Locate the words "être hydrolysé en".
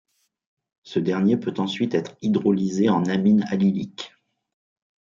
1.93-3.05